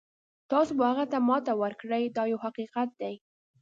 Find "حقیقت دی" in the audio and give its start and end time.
2.45-3.15